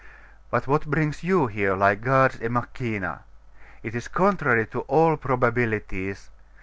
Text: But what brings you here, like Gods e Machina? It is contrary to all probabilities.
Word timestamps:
But 0.49 0.65
what 0.65 0.87
brings 0.89 1.21
you 1.23 1.45
here, 1.45 1.75
like 1.75 2.01
Gods 2.01 2.41
e 2.41 2.47
Machina? 2.47 3.21
It 3.83 3.93
is 3.93 4.07
contrary 4.07 4.65
to 4.65 4.79
all 4.87 5.15
probabilities. 5.15 6.31